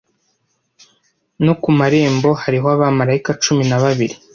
[1.43, 4.15] no ku marembo hariho abamarayika cumi na babiri,